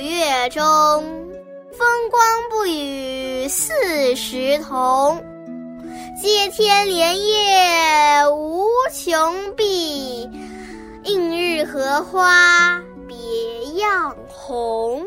[0.00, 0.62] 月中，
[1.72, 5.22] 风光不与四时同。
[6.20, 10.28] 接天莲叶无穷碧，
[11.04, 13.16] 映日荷花别
[13.76, 15.06] 样红。